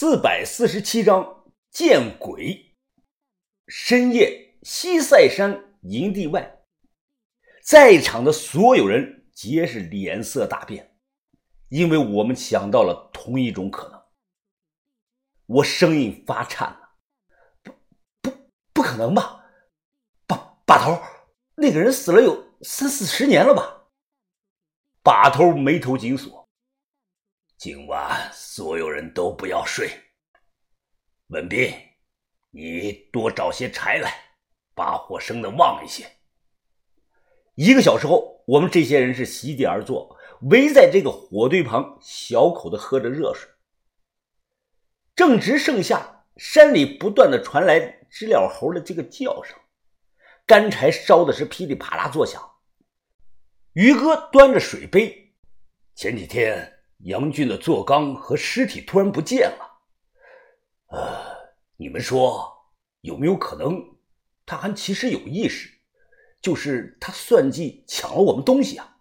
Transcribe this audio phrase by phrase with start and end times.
[0.00, 2.76] 四百四十七章见鬼。
[3.66, 6.60] 深夜，西塞山营地外，
[7.64, 10.96] 在场的所有人皆是脸色大变，
[11.68, 14.00] 因为我们想到了同一种可能。
[15.46, 16.90] 我声音发颤了
[17.64, 17.72] ：“不
[18.22, 18.30] 不，
[18.72, 19.44] 不可能吧？
[20.28, 21.02] 把把头，
[21.56, 23.88] 那个人死了有三四十年了吧？”
[25.02, 26.47] 把头眉头紧锁。
[27.58, 29.90] 今晚所有人都不要睡。
[31.26, 31.74] 文斌，
[32.50, 34.14] 你多找些柴来，
[34.76, 36.08] 把火生的旺一些。
[37.56, 43.50] 一个小时后，我们这些人是席地而坐，围在这个火堆旁，小口的喝着热水。
[45.16, 49.58] 正值盛夏，山里不断的传来知了猴的这个叫声，
[50.46, 52.40] 干柴烧的是噼里啪啦作响。
[53.72, 55.34] 于哥端着水杯，
[55.96, 56.76] 前几天。
[57.04, 59.80] 杨俊的坐缸和尸体突然不见了，
[60.88, 62.72] 呃，你们说
[63.02, 63.96] 有没有可能，
[64.44, 65.70] 他还其实有意识，
[66.42, 68.96] 就是他算计抢了我们东西啊？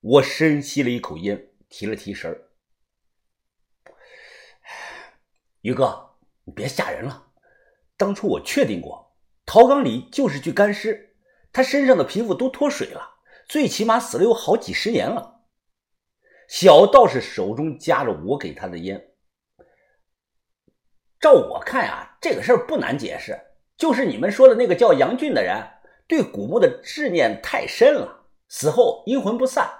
[0.00, 2.50] 我深吸了一口烟，提了提神儿。
[5.62, 7.32] 于哥，你别吓人了，
[7.96, 11.16] 当初我确定过，陶缸里就是具干尸，
[11.52, 13.16] 他身上的皮肤都脱水了，
[13.48, 15.33] 最起码死了有好几十年了。
[16.48, 19.10] 小道士手中夹着我给他的烟。
[21.20, 23.40] 照我看呀，这个事儿不难解释，
[23.76, 25.56] 就是你们说的那个叫杨俊的人，
[26.06, 29.70] 对古墓的执念太深了，死后阴魂不散。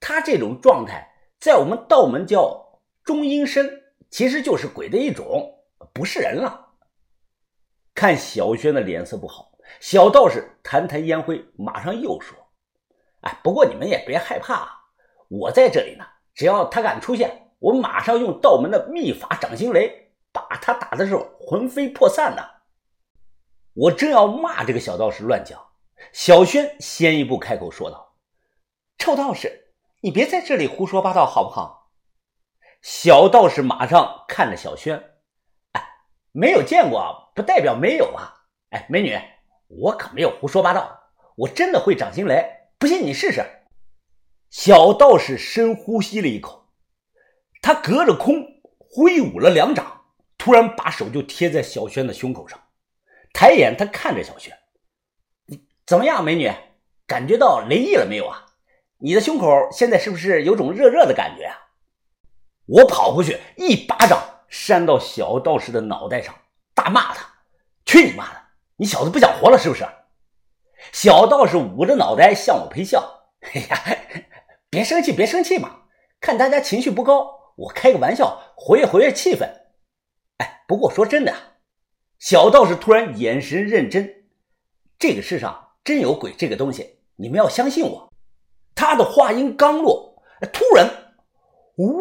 [0.00, 6.76] 他这种状态，在我们道门叫中阴身，其实就是鬼的一种，不是人了。
[7.94, 12.38] 看小轩的脸色不好，小道士弹弹烟灰，马上又说
[13.22, 14.76] ：“哎，不过你们也别害怕。”
[15.28, 22.62] 我在这里呢，只要他敢出现，我马上用道门的秘法掌心雷，把他打的是魂飞魄散的。
[23.74, 25.60] 我正要骂这个小道士乱讲，
[26.12, 28.16] 小轩先一步开口说道
[28.96, 31.90] ：“臭道士，你别在这里胡说八道，好不好？”
[32.80, 34.96] 小道士马上看着小轩
[35.72, 35.82] ：“哎，
[36.32, 38.32] 没有见过，不代表没有啊。
[38.70, 39.18] 哎，美女，
[39.66, 40.98] 我可没有胡说八道，
[41.36, 42.44] 我真的会掌心雷，
[42.78, 43.44] 不信你试试。”
[44.50, 46.68] 小道士深呼吸了一口，
[47.60, 48.46] 他隔着空
[48.78, 50.04] 挥舞了两掌，
[50.38, 52.58] 突然把手就贴在小轩的胸口上，
[53.34, 54.56] 抬眼他看着小轩
[55.46, 56.50] ：“你怎么样，美女？
[57.06, 58.46] 感觉到雷意了没有啊？
[58.98, 61.56] 你的胸口现在是不是有种热热的感觉啊？”
[62.66, 66.34] 我跑过去，一巴掌扇到小道士的脑袋上，
[66.74, 67.26] 大骂他
[67.84, 68.40] ：“去你妈的！
[68.76, 69.86] 你小子不想活了是不是？”
[70.92, 73.98] 小道士捂着脑袋向我陪笑：“哎呀！”
[74.70, 75.84] 别生气，别生气嘛！
[76.20, 79.48] 看大家情绪不高，我开个玩笑，活跃活跃气氛。
[80.36, 81.34] 哎，不过说真的，
[82.18, 84.26] 小道士突然眼神认真，
[84.98, 88.12] 这个世上真有鬼这个东西，你们要相信我。
[88.74, 91.14] 他的话音刚落，突然，
[91.78, 92.00] 呜，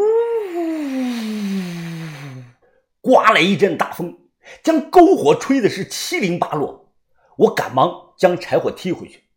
[3.00, 4.30] 刮来一阵大风，
[4.62, 6.94] 将篝火吹的是七零八落。
[7.38, 9.30] 我赶忙将柴火踢回去。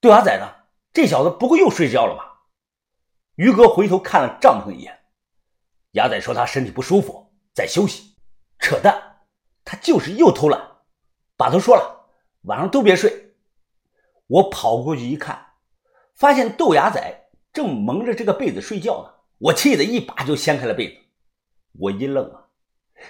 [0.00, 0.59] 豆芽仔呢？
[0.92, 2.26] 这小子不会又睡觉了吧？
[3.36, 4.98] 于哥回头看了帐篷一眼，
[5.92, 8.16] 牙仔说他身体不舒服，在休息。
[8.58, 9.22] 扯淡，
[9.64, 10.60] 他就是又偷懒。
[11.36, 12.10] 把头说了，
[12.42, 13.34] 晚上都别睡。
[14.26, 15.54] 我跑过去一看，
[16.14, 19.14] 发现豆芽仔正蒙着这个被子睡觉呢。
[19.38, 21.00] 我气得一把就掀开了被子。
[21.78, 22.48] 我一愣啊，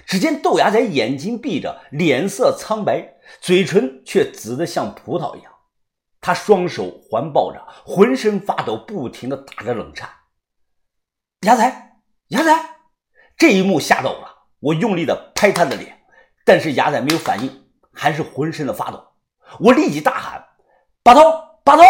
[0.07, 5.53] 只见豆芽仔眼睛闭着，脸色苍白，嘴唇却紫得像葡萄一样。
[6.20, 10.08] 他双手环抱着，浑身发抖，不停的打着冷颤。
[11.41, 11.92] 牙仔，
[12.28, 12.54] 牙仔，
[13.38, 14.36] 这一幕吓到我了。
[14.60, 16.03] 我用力的拍他的脸，
[16.44, 19.03] 但是牙仔没有反应，还是浑身的发抖。
[19.58, 20.47] 我立即大喊
[21.03, 21.22] ：“把头，
[21.64, 21.82] 把头，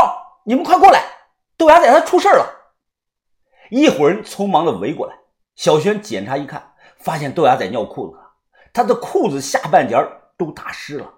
[0.45, 1.03] 你们快过来！
[1.57, 2.49] 豆芽仔他出事了！”
[3.71, 5.17] 一伙人匆忙的围过来。
[5.57, 8.33] 小轩检查一看，发现豆芽仔尿裤子了，
[8.73, 9.97] 他的裤子下半截
[10.39, 11.13] 都打湿了。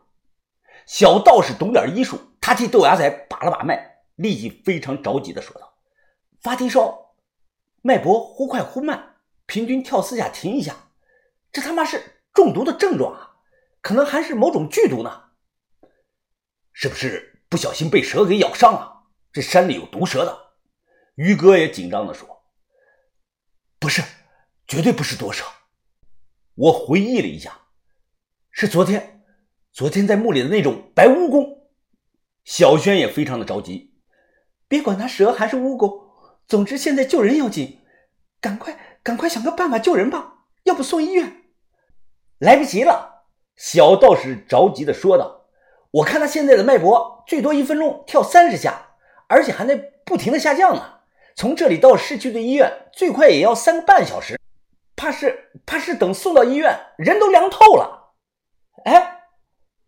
[0.87, 2.19] 小道士懂点医术。
[2.43, 5.79] 他替豆芽仔把了把脉，立即非常着急的说道
[6.43, 7.15] ：“发低烧，
[7.83, 9.15] 脉搏忽快忽慢，
[9.47, 10.75] 平均跳四下停一下，
[11.53, 13.37] 这他妈是中毒的症状啊！
[13.81, 15.31] 可能还是某种剧毒呢，
[16.73, 19.05] 是不是不小心被蛇给咬伤了？
[19.33, 20.37] 这山里有毒蛇的。”
[21.15, 22.43] 于哥也紧张的说
[23.79, 24.03] ：“不是，
[24.67, 25.45] 绝对不是毒蛇。”
[26.57, 27.57] 我回忆了一下，
[28.51, 29.25] 是昨天，
[29.71, 31.62] 昨天在墓里的那种白蜈蚣。
[32.45, 33.95] 小轩也非常的着急，
[34.67, 36.09] 别管他蛇还是蜈蚣，
[36.49, 37.81] 总之现在救人要紧，
[38.41, 40.35] 赶快赶快想个办法救人吧，
[40.65, 40.73] 要。
[40.73, 41.43] 要不送医院？
[42.39, 43.25] 来不及了！
[43.57, 45.45] 小道士着急的说道
[45.93, 48.95] ：“我看他现在的脉搏，最多一分钟跳三十下，
[49.29, 51.01] 而且还在不停的下降呢。
[51.37, 54.41] 从这里到市区的医院，最快也要三个半小时。
[54.97, 58.15] 怕是怕是等送到医院，人都凉透了。
[58.87, 59.21] 哎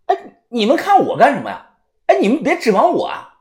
[0.05, 1.74] 哎，你们看我干什么呀？
[2.07, 3.41] 哎，你们别指望我啊！”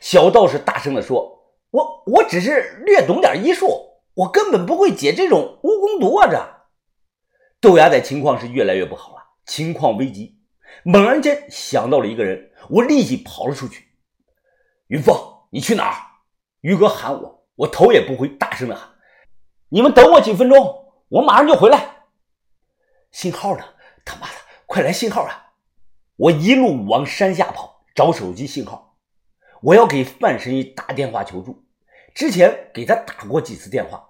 [0.00, 3.84] 小道士大声的说：“我我只是略懂点医术。”
[4.16, 6.26] 我根本不会解这种蜈蚣毒啊！
[6.26, 6.56] 这
[7.60, 10.38] 豆芽仔情况是越来越不好了，情况危急。
[10.84, 13.84] 猛然间想到了一个人，我立即跑了出去。
[14.86, 15.14] 云峰，
[15.50, 15.96] 你去哪儿？
[16.62, 18.88] 于哥喊我，我头也不回，大声的喊
[19.68, 22.06] ：“你们等我几分钟，我马上就回来。”
[23.12, 23.62] 信号呢？
[24.02, 25.52] 他妈的，快来信号啊！
[26.16, 27.65] 我一路往山下跑，
[27.96, 28.98] 找手机信号，
[29.62, 31.64] 我要给范神医打电话求助。
[32.14, 34.06] 之前给他打过几次电话，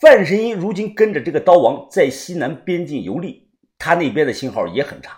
[0.00, 3.48] 范神医如今跟着这个刀王在西南边境游历，
[3.78, 5.16] 他那边的信号也很差，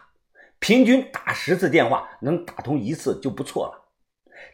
[0.59, 3.89] 平均打十次电话能打通一次就不错了。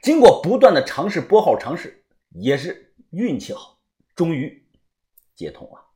[0.00, 3.80] 经过不断的尝试拨号，尝试也是运气好，
[4.14, 4.64] 终于
[5.34, 5.86] 接通了。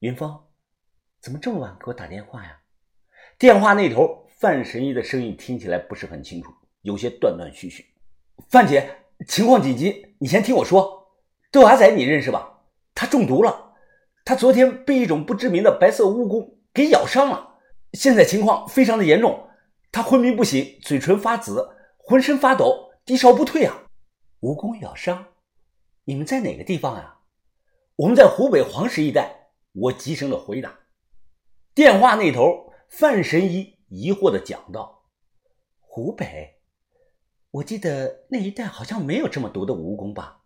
[0.00, 0.38] 云峰，
[1.22, 2.58] 怎么这么晚给我打电话呀？
[3.38, 6.50] 电话那头范神医的声音听起来不是很清楚，
[6.80, 7.84] 有些断断续续。
[8.48, 8.96] 范姐。
[9.28, 11.12] 情况紧急，你先听我说。
[11.52, 12.62] 豆芽仔你认识吧？
[12.94, 13.74] 他中毒了，
[14.24, 17.58] 他昨天被一种不知名的白色蜈蚣给咬伤了，
[17.92, 19.46] 现在情况非常的严重，
[19.92, 23.88] 他昏迷不醒，嘴唇发紫，浑身发抖，低烧不退啊！
[24.40, 25.26] 蜈蚣咬伤？
[26.04, 27.18] 你们在哪个地方呀？
[27.96, 29.50] 我们在湖北黄石一带。
[29.72, 30.78] 我急声的回答。
[31.74, 35.04] 电话那头，范神医疑惑的讲道
[35.78, 36.60] ：“湖北。”
[37.50, 40.42] 我记得那一带好像没有这么毒的蜈蚣吧？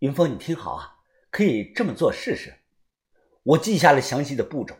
[0.00, 0.96] 云峰，你听好啊，
[1.30, 2.52] 可以这么做试试。
[3.44, 4.74] 我记下了详细的步骤，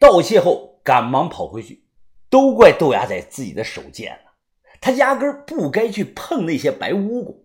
[0.00, 1.86] 道谢后赶忙跑回去。
[2.28, 4.32] 都怪豆芽仔自己的手贱了，
[4.80, 7.44] 他压根不该去碰那些白蜈蚣。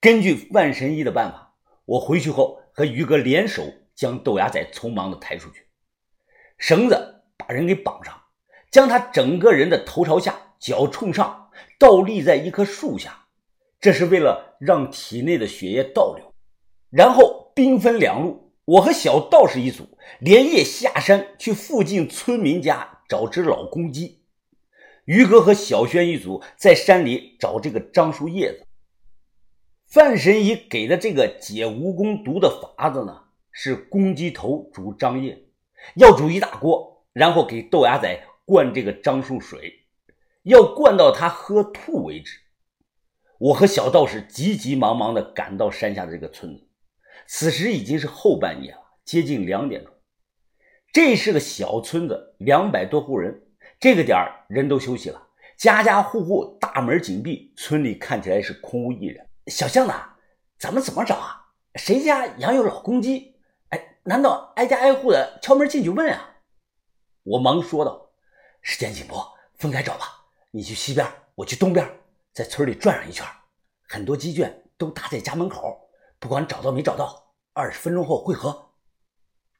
[0.00, 3.62] 根据万神医的办法，我回去后和于哥联手
[3.94, 5.66] 将豆芽仔匆忙的抬出去，
[6.58, 8.22] 绳子把人给绑上，
[8.70, 11.46] 将他整个人的头朝下，脚冲上。
[11.76, 13.26] 倒立在一棵树下，
[13.80, 16.34] 这是为了让体内的血液倒流。
[16.90, 24.22] 然后兵分两路，我和小道士一组，连夜下山去附近村民家找只老公鸡。
[25.04, 28.64] 于哥和小轩一组在山里找这个樟树叶子。
[29.86, 33.22] 范神医给的这个解蜈蚣毒的法子呢，
[33.52, 35.44] 是公鸡头煮樟叶，
[35.94, 39.84] 要煮一大锅，然后给豆芽仔灌这个樟树水。
[40.44, 42.38] 要灌到他喝吐为止。
[43.38, 46.66] 我和小道士急急忙忙地赶到山下的这个村子，
[47.26, 49.92] 此时已经是后半夜了，接近两点钟。
[50.90, 53.42] 这是个小村子，两百多户人，
[53.78, 55.28] 这个点儿人都休息了，
[55.58, 59.28] 家家户户大门紧闭，村里看起来是空无一人。
[59.48, 59.92] 小巷子，
[60.58, 61.52] 咱们怎么找啊？
[61.74, 63.34] 谁家养有老公鸡？
[63.68, 66.36] 哎，难道挨家挨户的敲门进去问啊？
[67.24, 68.07] 我忙说道
[68.70, 69.26] ：“时间紧迫，
[69.56, 71.90] 分开找吧。”你去西边，我去东边，
[72.34, 73.26] 在村里转上一圈，
[73.88, 75.88] 很多鸡圈都搭在家门口，
[76.18, 78.72] 不管找到没找到，二十分钟后汇合。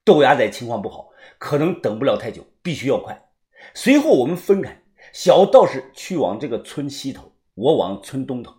[0.05, 1.09] 豆芽仔情况不好，
[1.39, 3.31] 可能等不了太久，必须要快。
[3.73, 4.83] 随后我们分开，
[5.15, 8.55] 小道士去往这个村西头，我往村东头。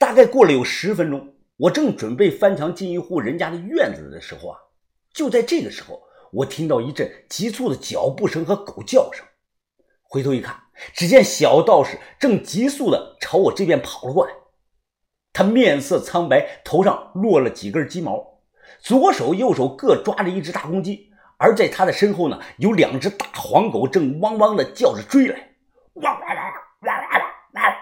[0.00, 4.58] 大概过了有十分钟，我正准备翻墙进一户人家的院子的时候啊，
[5.14, 9.24] 就在这个时候，我听到一阵急促的脚步声和狗叫声。
[10.12, 14.32] 回头一看，只见小道士正急速的朝我这边跑了过来。
[15.32, 18.40] 他面色苍白，头上落了几根鸡毛，
[18.80, 21.12] 左手右手各抓着一只大公鸡。
[21.36, 25.52] 而在他的身后呢，有两只大黄狗正汪汪的叫着追来。
[25.94, 26.36] 汪汪汪
[26.80, 27.74] 汪汪汪！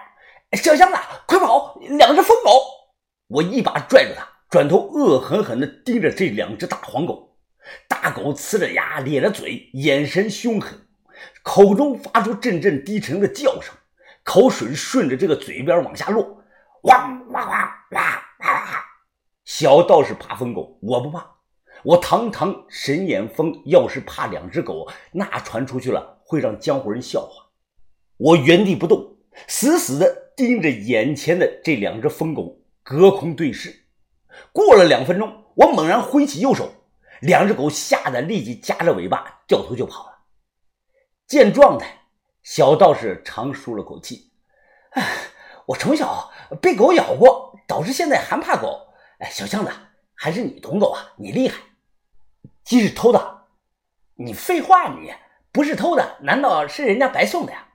[0.53, 1.79] 小箱子，快跑！
[1.81, 2.51] 两只疯狗！
[3.29, 7.39] 我一把拽住他，转头恶狠狠地盯着这两只大黄狗。
[7.87, 10.85] 大狗呲着牙，咧着嘴，眼神凶狠。
[11.43, 13.73] 口中发出阵阵低沉的叫声，
[14.23, 16.43] 口水顺着这个嘴边往下落，
[16.83, 17.59] 汪汪汪
[17.91, 18.03] 汪
[18.39, 18.67] 汪！
[19.45, 21.25] 小道士怕疯狗，我不怕。
[21.83, 27.45] 我堂堂神眼峰，要是怕两只狗，那传出去了会让江湖人笑话。
[28.17, 33.85] 我原地不动，死死地盯着眼前的这两只疯狗，隔空对视。
[34.51, 36.69] 过了两分钟，我猛然挥起右手，
[37.21, 40.08] 两只狗吓得立即夹着尾巴掉头就跑。
[41.29, 41.87] 见状态，
[42.41, 44.31] 小道士长舒了口气
[44.97, 45.07] ：“哎，
[45.67, 48.87] 我从小被狗咬过，导致现在还怕狗。
[49.19, 49.71] 哎，小巷子，
[50.15, 51.61] 还是你懂狗啊，你厉害。
[52.63, 53.45] 鸡是偷的，
[54.15, 55.13] 你废话，你
[55.51, 57.67] 不是偷的，难道是人家白送的呀？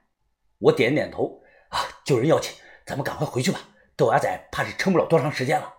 [0.58, 2.52] 我点点头，啊，救人要紧，
[2.84, 3.61] 咱们赶快回去吧。
[3.94, 5.73] 豆芽仔怕是撑不了多长时间了。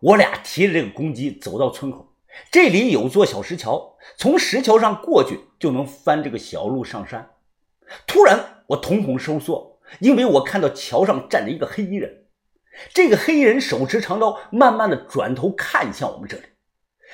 [0.00, 2.07] 我俩提着这个公鸡走到村口，
[2.50, 7.30] 这里有座小石桥，从石桥上过去就能翻这个小路上山。
[8.06, 12.26] 突然，我瞳孔收缩，因为我看到桥上站着一个黑衣人。
[12.94, 16.44] 这个黑衣人手持长刀，慢慢的转头看向我们这里。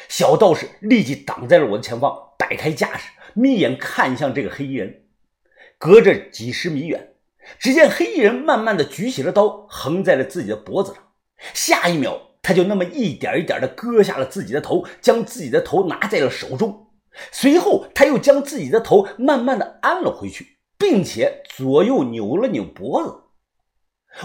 [0.09, 5.07] 小道士立即挡在了我的前方，摆开架势，眯眼看向这个黑衣人。
[5.79, 7.15] 隔着几十米远，
[7.59, 11.13] 只见黑衣人慢慢的举起了刀，横在了自己的脖子上。
[11.55, 16.93] 下一秒，他就那么一点一点的割下了自己的头，将自己的头拿在了手中。
[17.33, 23.15] 随后，他又将自己的头慢慢的安了回去，并且左右扭了扭脖子。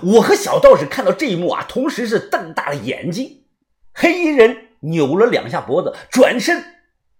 [0.03, 3.45] 我和小道士看到这一幕啊，同时是瞪大了眼睛。
[3.93, 4.65] 黑衣人。
[4.81, 6.63] 扭了两下脖子，转身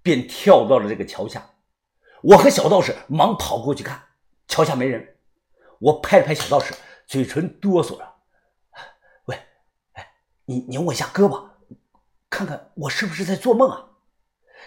[0.01, 1.46] 便跳到了这个桥下。
[2.22, 4.01] 我和小道士忙跑过去看，
[4.48, 5.18] 桥下没人。
[5.79, 6.74] 我拍了拍小道士，
[7.06, 8.09] 嘴唇哆嗦着：“，
[10.50, 11.44] 你拧我一下胳膊，
[12.27, 13.86] 看看我是不是在做梦啊？”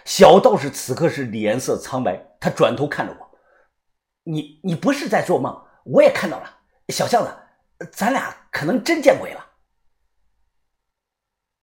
[0.05, 3.37] 小道士此刻是脸色苍白，他转头看着我
[4.23, 6.59] ：“你你不是在做梦，我也看到了。
[6.87, 9.45] 小巷子，咱俩可能真见鬼了。”